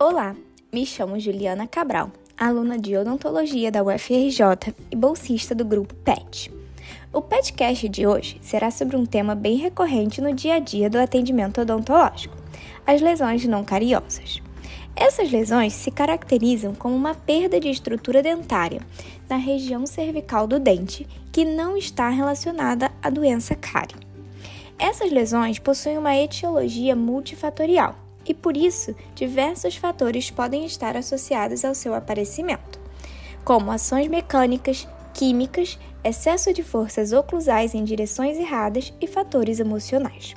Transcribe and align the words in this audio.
Olá, 0.00 0.36
me 0.72 0.86
chamo 0.86 1.18
Juliana 1.18 1.66
Cabral, 1.66 2.12
aluna 2.38 2.78
de 2.78 2.96
odontologia 2.96 3.68
da 3.68 3.82
UFRJ 3.82 4.72
e 4.92 4.94
bolsista 4.94 5.56
do 5.56 5.64
grupo 5.64 5.92
PET. 5.92 6.52
O 7.12 7.20
PETcast 7.20 7.88
de 7.88 8.06
hoje 8.06 8.38
será 8.40 8.70
sobre 8.70 8.96
um 8.96 9.04
tema 9.04 9.34
bem 9.34 9.56
recorrente 9.56 10.20
no 10.20 10.32
dia 10.32 10.54
a 10.54 10.58
dia 10.60 10.88
do 10.88 11.00
atendimento 11.00 11.60
odontológico: 11.62 12.36
as 12.86 13.00
lesões 13.00 13.44
não 13.46 13.64
cariosas. 13.64 14.40
Essas 14.94 15.32
lesões 15.32 15.72
se 15.72 15.90
caracterizam 15.90 16.76
como 16.76 16.94
uma 16.94 17.16
perda 17.16 17.58
de 17.58 17.68
estrutura 17.68 18.22
dentária 18.22 18.80
na 19.28 19.36
região 19.36 19.84
cervical 19.84 20.46
do 20.46 20.60
dente 20.60 21.08
que 21.32 21.44
não 21.44 21.76
está 21.76 22.08
relacionada 22.08 22.92
à 23.02 23.10
doença 23.10 23.56
cárie. 23.56 23.96
Essas 24.78 25.10
lesões 25.10 25.58
possuem 25.58 25.98
uma 25.98 26.14
etiologia 26.14 26.94
multifatorial 26.94 28.07
e 28.28 28.34
por 28.34 28.56
isso 28.56 28.94
diversos 29.14 29.76
fatores 29.76 30.30
podem 30.30 30.64
estar 30.64 30.96
associados 30.96 31.64
ao 31.64 31.74
seu 31.74 31.94
aparecimento, 31.94 32.78
como 33.44 33.70
ações 33.70 34.06
mecânicas, 34.08 34.86
químicas, 35.14 35.78
excesso 36.04 36.52
de 36.52 36.62
forças 36.62 37.12
oclusais 37.12 37.74
em 37.74 37.82
direções 37.82 38.36
erradas 38.36 38.92
e 39.00 39.06
fatores 39.06 39.58
emocionais. 39.58 40.34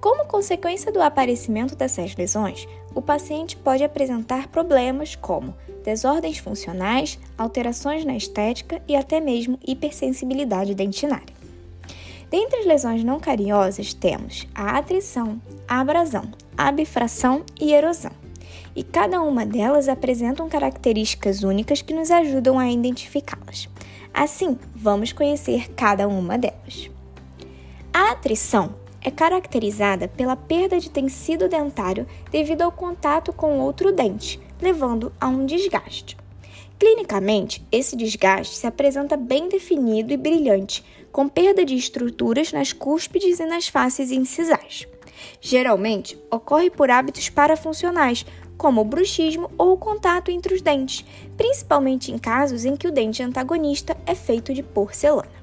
Como 0.00 0.26
consequência 0.26 0.92
do 0.92 1.02
aparecimento 1.02 1.74
dessas 1.74 2.14
lesões, 2.14 2.66
o 2.94 3.02
paciente 3.02 3.56
pode 3.56 3.84
apresentar 3.84 4.48
problemas 4.48 5.16
como 5.16 5.54
desordens 5.84 6.38
funcionais, 6.38 7.18
alterações 7.36 8.04
na 8.04 8.16
estética 8.16 8.80
e 8.88 8.96
até 8.96 9.20
mesmo 9.20 9.58
hipersensibilidade 9.66 10.74
dentinária. 10.74 11.34
Dentre 12.30 12.60
as 12.60 12.66
lesões 12.66 13.04
não 13.04 13.20
cariosas, 13.20 13.94
temos 13.94 14.48
a 14.54 14.78
atrição, 14.78 15.40
a 15.68 15.80
abrasão, 15.80 16.24
a 16.56 16.72
bifração 16.72 17.44
e 17.60 17.72
erosão. 17.72 18.12
E 18.74 18.82
cada 18.82 19.22
uma 19.22 19.44
delas 19.44 19.88
apresentam 19.88 20.48
características 20.48 21.42
únicas 21.42 21.82
que 21.82 21.94
nos 21.94 22.10
ajudam 22.10 22.58
a 22.58 22.70
identificá-las. 22.70 23.68
Assim, 24.12 24.58
vamos 24.74 25.12
conhecer 25.12 25.70
cada 25.74 26.08
uma 26.08 26.38
delas. 26.38 26.90
A 27.92 28.12
atrição 28.12 28.74
é 29.02 29.10
caracterizada 29.10 30.08
pela 30.08 30.36
perda 30.36 30.80
de 30.80 30.90
tecido 30.90 31.48
dentário 31.48 32.06
devido 32.30 32.62
ao 32.62 32.72
contato 32.72 33.32
com 33.32 33.60
outro 33.60 33.92
dente, 33.92 34.40
levando 34.60 35.12
a 35.20 35.28
um 35.28 35.46
desgaste. 35.46 36.16
Clinicamente, 36.78 37.66
esse 37.72 37.96
desgaste 37.96 38.56
se 38.56 38.66
apresenta 38.66 39.16
bem 39.16 39.48
definido 39.48 40.12
e 40.12 40.16
brilhante, 40.16 40.84
com 41.10 41.28
perda 41.28 41.64
de 41.64 41.74
estruturas 41.74 42.52
nas 42.52 42.72
cúspides 42.72 43.40
e 43.40 43.46
nas 43.46 43.68
faces 43.68 44.10
incisais. 44.10 44.86
Geralmente, 45.40 46.18
ocorre 46.30 46.70
por 46.70 46.90
hábitos 46.90 47.28
parafuncionais, 47.28 48.24
como 48.56 48.80
o 48.80 48.84
bruxismo 48.84 49.50
ou 49.58 49.72
o 49.72 49.78
contato 49.78 50.30
entre 50.30 50.54
os 50.54 50.62
dentes, 50.62 51.04
principalmente 51.36 52.10
em 52.10 52.18
casos 52.18 52.64
em 52.64 52.76
que 52.76 52.88
o 52.88 52.92
dente 52.92 53.22
antagonista 53.22 53.96
é 54.06 54.14
feito 54.14 54.52
de 54.54 54.62
porcelana. 54.62 55.36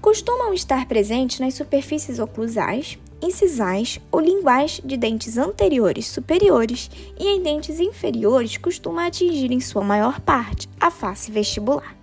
Costumam 0.00 0.54
estar 0.54 0.86
presentes 0.86 1.40
nas 1.40 1.54
superfícies 1.54 2.18
oclusais, 2.18 2.98
incisais 3.20 4.00
ou 4.10 4.18
linguais 4.18 4.80
de 4.82 4.96
dentes 4.96 5.36
anteriores 5.36 6.06
superiores 6.06 6.90
e 7.18 7.28
em 7.28 7.42
dentes 7.42 7.78
inferiores 7.78 8.56
costuma 8.56 9.06
atingir 9.06 9.52
em 9.52 9.60
sua 9.60 9.82
maior 9.82 10.20
parte 10.20 10.68
a 10.80 10.90
face 10.90 11.30
vestibular. 11.30 11.94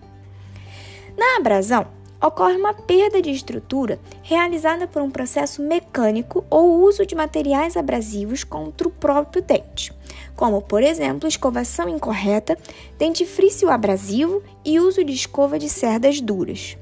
Na 1.18 1.38
abrasão, 1.38 1.88
ocorre 2.22 2.56
uma 2.56 2.74
perda 2.74 3.22
de 3.22 3.32
estrutura 3.32 4.00
realizada 4.24 4.88
por 4.88 5.02
um 5.02 5.12
processo 5.12 5.62
mecânico 5.62 6.46
ou 6.50 6.82
uso 6.82 7.06
de 7.06 7.16
materiais 7.16 7.78
abrasivos 7.78 8.44
contra 8.44 8.88
o 8.88 8.92
próprio 8.92 9.42
dente, 9.42 9.94
como, 10.36 10.62
por 10.62 10.82
exemplo, 10.84 11.28
escovação 11.28 11.88
incorreta, 11.90 12.58
dentifrício 12.98 13.70
abrasivo 13.70 14.42
e 14.66 14.80
uso 14.80 15.04
de 15.04 15.14
escova 15.14 15.60
de 15.60 15.70
cerdas 15.70 16.20
duras. 16.22 16.78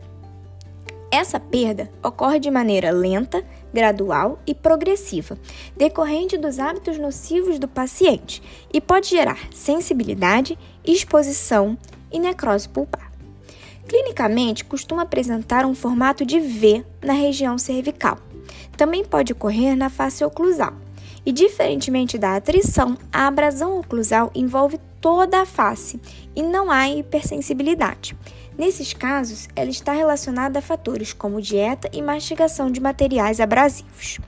Essa 1.12 1.40
perda 1.40 1.90
ocorre 2.04 2.40
de 2.40 2.52
maneira 2.52 2.92
lenta, 2.92 3.46
gradual 3.74 4.40
e 4.46 4.54
progressiva, 4.54 5.38
decorrente 5.76 6.38
dos 6.38 6.60
hábitos 6.60 6.98
nocivos 6.98 7.58
do 7.58 7.68
paciente 7.68 8.42
e 8.74 8.82
pode 8.82 9.10
gerar 9.10 9.48
sensibilidade, 9.54 10.58
exposição 10.84 11.78
e 12.12 12.20
necrose 12.20 12.68
pulpar. 12.68 13.05
Clinicamente, 13.88 14.66
costuma 14.66 15.04
apresentar 15.04 15.66
um 15.66 15.76
formato 15.76 16.26
de 16.26 16.40
V 16.40 16.84
na 17.02 17.14
região 17.14 17.58
cervical. 17.58 18.18
Também 18.76 19.06
pode 19.06 19.34
ocorrer 19.34 19.76
na 19.76 19.90
face 19.90 20.24
oclusal. 20.24 20.74
E, 21.26 21.32
diferentemente 21.32 22.18
da 22.18 22.36
atrição, 22.36 22.98
a 23.12 23.28
abrasão 23.28 23.80
oclusal 23.80 24.32
envolve 24.36 24.80
toda 25.02 25.42
a 25.42 25.46
face 25.46 26.00
e 26.36 26.44
não 26.44 26.70
há 26.70 26.90
hipersensibilidade. 26.90 28.16
Nesses 28.58 28.94
casos, 28.94 29.48
ela 29.56 29.70
está 29.70 29.92
relacionada 29.92 30.60
a 30.60 30.62
fatores 30.62 31.14
como 31.14 31.42
dieta 31.42 31.90
e 31.92 32.02
mastigação 32.02 32.72
de 32.72 32.80
materiais 32.80 33.40
abrasivos. 33.40 34.20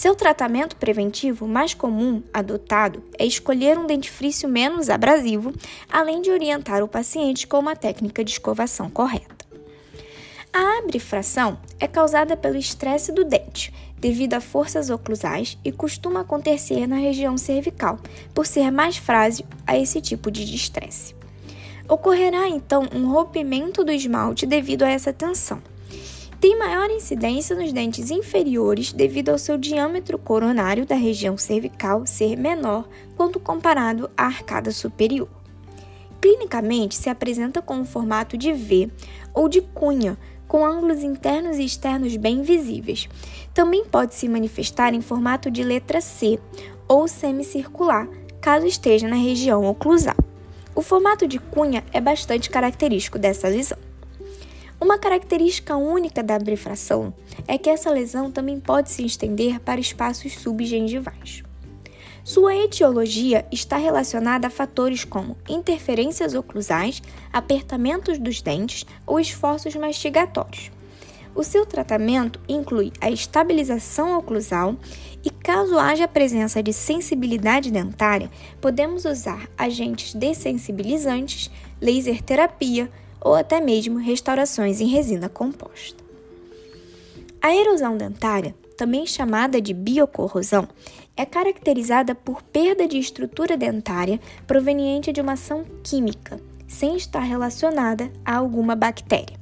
Seu 0.00 0.14
tratamento 0.14 0.76
preventivo 0.76 1.46
mais 1.46 1.74
comum 1.74 2.22
adotado 2.32 3.04
é 3.18 3.26
escolher 3.26 3.76
um 3.76 3.86
dentifrício 3.86 4.48
menos 4.48 4.88
abrasivo, 4.88 5.52
além 5.92 6.22
de 6.22 6.30
orientar 6.30 6.82
o 6.82 6.88
paciente 6.88 7.46
com 7.46 7.58
uma 7.58 7.76
técnica 7.76 8.24
de 8.24 8.30
escovação 8.30 8.88
correta. 8.88 9.44
A 10.50 10.78
abrifração 10.78 11.58
é 11.78 11.86
causada 11.86 12.34
pelo 12.34 12.56
estresse 12.56 13.12
do 13.12 13.24
dente, 13.24 13.74
devido 13.98 14.32
a 14.32 14.40
forças 14.40 14.88
oclusais 14.88 15.58
e 15.62 15.70
costuma 15.70 16.20
acontecer 16.20 16.86
na 16.86 16.96
região 16.96 17.36
cervical, 17.36 17.98
por 18.32 18.46
ser 18.46 18.70
mais 18.70 18.96
frágil 18.96 19.44
a 19.66 19.76
esse 19.76 20.00
tipo 20.00 20.30
de 20.30 20.44
estresse. 20.44 21.14
Ocorrerá 21.86 22.48
então 22.48 22.88
um 22.94 23.12
rompimento 23.12 23.84
do 23.84 23.92
esmalte 23.92 24.46
devido 24.46 24.82
a 24.82 24.88
essa 24.88 25.12
tensão. 25.12 25.60
Tem 26.40 26.58
maior 26.58 26.90
incidência 26.90 27.54
nos 27.54 27.70
dentes 27.70 28.10
inferiores 28.10 28.94
devido 28.94 29.28
ao 29.28 29.36
seu 29.36 29.58
diâmetro 29.58 30.16
coronário 30.16 30.86
da 30.86 30.94
região 30.94 31.36
cervical 31.36 32.06
ser 32.06 32.34
menor 32.34 32.88
quando 33.14 33.38
comparado 33.38 34.10
à 34.16 34.24
arcada 34.24 34.70
superior. 34.70 35.28
Clinicamente, 36.18 36.94
se 36.94 37.10
apresenta 37.10 37.60
com 37.60 37.74
um 37.74 37.84
formato 37.84 38.38
de 38.38 38.54
V 38.54 38.90
ou 39.34 39.50
de 39.50 39.60
cunha, 39.60 40.16
com 40.48 40.64
ângulos 40.64 41.02
internos 41.02 41.58
e 41.58 41.64
externos 41.64 42.16
bem 42.16 42.40
visíveis. 42.40 43.06
Também 43.52 43.84
pode 43.84 44.14
se 44.14 44.26
manifestar 44.26 44.94
em 44.94 45.02
formato 45.02 45.50
de 45.50 45.62
letra 45.62 46.00
C 46.00 46.38
ou 46.88 47.06
semicircular, 47.06 48.08
caso 48.40 48.64
esteja 48.64 49.06
na 49.06 49.16
região 49.16 49.66
oclusal. 49.66 50.16
O 50.74 50.80
formato 50.80 51.28
de 51.28 51.38
cunha 51.38 51.84
é 51.92 52.00
bastante 52.00 52.48
característico 52.48 53.18
dessa 53.18 53.46
lesão. 53.46 53.89
Uma 54.80 54.96
característica 54.96 55.76
única 55.76 56.22
da 56.22 56.38
bifração 56.38 57.12
é 57.46 57.58
que 57.58 57.68
essa 57.68 57.90
lesão 57.90 58.30
também 58.30 58.58
pode 58.58 58.90
se 58.90 59.04
estender 59.04 59.60
para 59.60 59.78
espaços 59.78 60.32
subgengivais. 60.32 61.42
Sua 62.24 62.56
etiologia 62.56 63.46
está 63.52 63.76
relacionada 63.76 64.46
a 64.46 64.50
fatores 64.50 65.04
como 65.04 65.36
interferências 65.46 66.34
oclusais, 66.34 67.02
apertamentos 67.30 68.18
dos 68.18 68.40
dentes 68.40 68.86
ou 69.06 69.20
esforços 69.20 69.76
mastigatórios. 69.76 70.70
O 71.34 71.44
seu 71.44 71.66
tratamento 71.66 72.40
inclui 72.48 72.90
a 73.02 73.10
estabilização 73.10 74.18
oclusal 74.18 74.76
e, 75.22 75.30
caso 75.30 75.78
haja 75.78 76.08
presença 76.08 76.62
de 76.62 76.72
sensibilidade 76.72 77.70
dentária, 77.70 78.30
podemos 78.60 79.04
usar 79.04 79.46
agentes 79.58 80.14
dessensibilizantes, 80.14 81.50
laser 81.80 82.22
terapia 82.22 82.90
ou 83.20 83.34
até 83.34 83.60
mesmo 83.60 83.98
restaurações 83.98 84.80
em 84.80 84.86
resina 84.86 85.28
composta. 85.28 86.02
A 87.42 87.54
erosão 87.54 87.96
dentária, 87.96 88.54
também 88.76 89.06
chamada 89.06 89.60
de 89.60 89.72
biocorrosão, 89.72 90.68
é 91.16 91.24
caracterizada 91.24 92.14
por 92.14 92.42
perda 92.42 92.86
de 92.86 92.98
estrutura 92.98 93.56
dentária 93.56 94.20
proveniente 94.46 95.12
de 95.12 95.20
uma 95.20 95.32
ação 95.32 95.64
química, 95.82 96.40
sem 96.66 96.96
estar 96.96 97.20
relacionada 97.20 98.10
a 98.24 98.36
alguma 98.36 98.74
bactéria. 98.74 99.38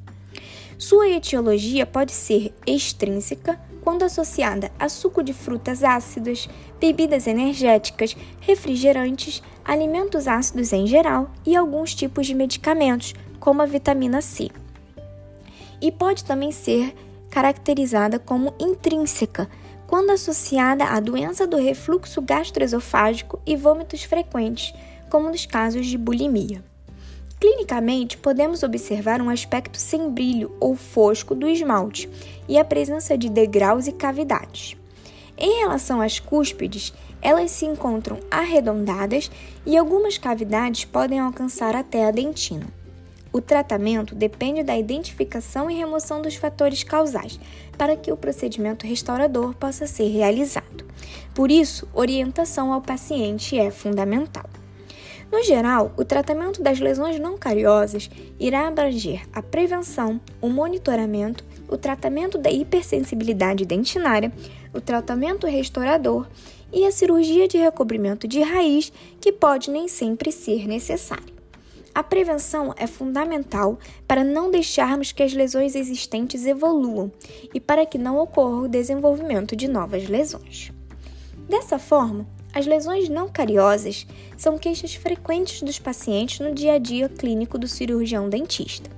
Sua 0.79 1.09
etiologia 1.09 1.85
pode 1.85 2.13
ser 2.13 2.55
extrínseca, 2.67 3.61
quando 3.83 4.03
associada 4.03 4.71
a 4.79 4.89
suco 4.89 5.23
de 5.23 5.33
frutas 5.33 5.83
ácidas, 5.83 6.49
bebidas 6.79 7.27
energéticas, 7.27 8.17
refrigerantes, 8.41 9.43
alimentos 9.65 10.29
ácidos 10.29 10.73
em 10.73 10.87
geral 10.87 11.31
e 11.45 11.57
alguns 11.57 11.95
tipos 11.95 12.27
de 12.27 12.35
medicamentos, 12.35 13.15
como 13.39 13.63
a 13.63 13.67
vitamina 13.67 14.21
C. 14.21 14.51
E 15.81 15.93
pode 15.93 16.25
também 16.25 16.53
ser 16.53 16.95
caracterizada 17.31 18.19
como 18.19 18.55
intrínseca, 18.59 19.49
quando 19.87 20.11
associada 20.11 20.85
à 20.85 21.01
doença 21.01 21.47
do 21.47 21.57
refluxo 21.57 22.21
gastroesofágico 22.21 23.41
e 23.47 23.57
vômitos 23.57 24.03
frequentes, 24.03 24.75
como 25.09 25.31
nos 25.31 25.47
casos 25.47 25.87
de 25.87 25.97
bulimia. 25.97 26.63
Clinicamente, 27.41 28.19
podemos 28.19 28.63
observar 28.63 29.23
um 29.23 29.31
aspecto 29.31 29.79
sem 29.79 30.11
brilho 30.11 30.55
ou 30.59 30.75
fosco 30.75 31.35
do 31.35 31.49
esmalte 31.49 32.11
e 32.49 32.59
a 32.59 32.65
presença 32.65 33.17
de 33.17 33.29
degraus 33.29 33.87
e 33.87 33.93
cavidades. 33.93 34.77
Em 35.39 35.61
relação 35.61 36.01
às 36.01 36.19
cúspides, 36.19 36.93
Elas 37.21 37.51
se 37.51 37.67
encontram 37.67 38.21
arredondadas 38.31 39.31
e 39.67 39.77
algumas 39.77 40.17
cavidades 40.19 40.85
podem 40.85 41.19
alcançar 41.19 41.75
até 41.75 42.07
a 42.07 42.11
dentina. 42.11 42.78
O 43.39 43.41
tratamento 43.41 44.17
depende 44.17 44.65
da 44.65 44.77
identificação 44.77 45.71
e 45.71 45.75
remoção 45.77 46.21
dos 46.21 46.35
fatores 46.35 46.83
causais 46.83 47.39
para 47.79 47.97
que 47.97 48.11
o 48.11 48.17
procedimento 48.17 48.85
restaurador 48.85 49.55
possa 49.55 49.87
ser 49.87 50.09
realizado. 50.09 50.85
Por 51.37 51.49
isso, 51.49 51.87
orientação 51.95 52.73
ao 52.73 52.83
paciente 52.83 53.57
é 53.57 53.71
fundamental. 53.71 54.45
No 55.31 55.41
geral, 55.45 55.93
o 55.97 56.05
tratamento 56.05 56.61
das 56.61 56.81
lesões 56.81 57.21
não 57.21 57.39
cariosas 57.39 58.11
irá 58.41 58.67
abranger 58.67 59.23
a 59.33 59.41
prevenção, 59.41 60.21
o 60.43 60.49
monitoramento, 60.49 61.45
o 61.69 61.77
tratamento 61.77 62.39
da 62.39 62.51
hipersensibilidade 62.51 63.65
dentinária, 63.65 64.33
o 64.75 64.81
tratamento 64.81 65.47
restaurador 65.47 66.27
e 66.73 66.85
a 66.85 66.91
cirurgia 66.91 67.47
de 67.47 67.57
recobrimento 67.57 68.27
de 68.27 68.41
raiz, 68.41 68.93
que 69.21 69.31
pode 69.31 69.71
nem 69.71 69.87
sempre 69.87 70.33
ser 70.33 70.67
necessária. 70.67 71.38
A 71.99 72.03
prevenção 72.05 72.73
é 72.77 72.87
fundamental 72.87 73.77
para 74.07 74.23
não 74.23 74.53
deixarmos 74.53 75.11
que 75.11 75.21
as 75.21 75.33
lesões 75.33 75.75
existentes 75.75 76.47
evoluam 76.47 77.11
e 77.53 77.59
para 77.59 77.85
que 77.85 77.99
não 77.99 78.21
ocorra 78.21 78.59
o 78.59 78.69
desenvolvimento 78.69 79.57
de 79.57 79.67
novas 79.67 80.09
lesões. 80.09 80.71
Dessa 81.49 81.77
forma, 81.77 82.25
as 82.55 82.69
lesões 82.69 83.09
não 83.09 83.29
cariosas 83.29 84.07
são 84.37 84.57
queixas 84.57 84.95
frequentes 84.95 85.61
dos 85.61 85.81
pacientes 85.81 86.39
no 86.39 86.55
dia 86.55 86.75
a 86.75 86.79
dia 86.79 87.09
clínico 87.09 87.59
do 87.59 87.67
cirurgião 87.67 88.29
dentista, 88.29 88.89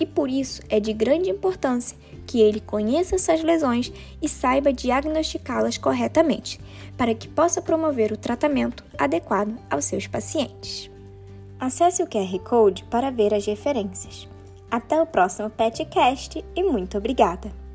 e 0.00 0.06
por 0.06 0.30
isso 0.30 0.62
é 0.70 0.80
de 0.80 0.94
grande 0.94 1.28
importância 1.28 1.94
que 2.26 2.40
ele 2.40 2.60
conheça 2.60 3.16
essas 3.16 3.42
lesões 3.42 3.92
e 4.22 4.30
saiba 4.30 4.72
diagnosticá-las 4.72 5.76
corretamente, 5.76 6.58
para 6.96 7.14
que 7.14 7.28
possa 7.28 7.60
promover 7.60 8.12
o 8.12 8.16
tratamento 8.16 8.82
adequado 8.96 9.54
aos 9.68 9.84
seus 9.84 10.06
pacientes. 10.06 10.95
Acesse 11.58 12.02
o 12.02 12.06
QR 12.06 12.38
Code 12.40 12.84
para 12.84 13.10
ver 13.10 13.32
as 13.32 13.46
referências. 13.46 14.28
Até 14.70 15.00
o 15.00 15.06
próximo 15.06 15.48
PetCast 15.48 16.44
e 16.54 16.62
muito 16.62 16.98
obrigada! 16.98 17.65